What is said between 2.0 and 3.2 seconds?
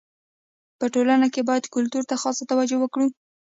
ته خاصه توجو وکړي.